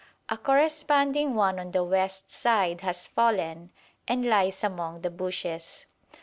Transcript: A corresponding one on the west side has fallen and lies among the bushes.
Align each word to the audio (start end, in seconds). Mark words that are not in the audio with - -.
A 0.29 0.35
corresponding 0.35 1.35
one 1.35 1.59
on 1.59 1.69
the 1.69 1.83
west 1.83 2.31
side 2.31 2.81
has 2.81 3.05
fallen 3.05 3.71
and 4.07 4.25
lies 4.25 4.63
among 4.63 5.01
the 5.01 5.11
bushes. 5.11 5.85